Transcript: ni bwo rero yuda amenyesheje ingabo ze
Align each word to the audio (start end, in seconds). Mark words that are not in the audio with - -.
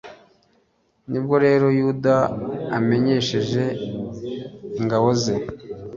ni 1.09 1.19
bwo 1.23 1.35
rero 1.45 1.65
yuda 1.79 2.15
amenyesheje 2.77 3.63
ingabo 4.79 5.07
ze 5.21 5.35